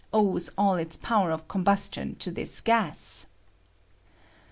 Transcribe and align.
117 0.09 0.25
owes 0.35 0.49
all 0.57 0.77
its 0.77 0.97
power 0.97 1.29
of 1.29 1.47
combustion 1.47 2.15
to 2.15 2.31
this 2.31 2.59
gas. 2.59 3.27